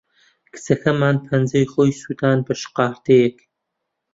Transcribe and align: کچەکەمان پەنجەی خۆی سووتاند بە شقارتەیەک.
کچەکەمان 0.53 1.15
پەنجەی 1.25 1.69
خۆی 1.71 1.97
سووتاند 2.01 2.41
بە 2.47 2.53
شقارتەیەک. 2.61 3.37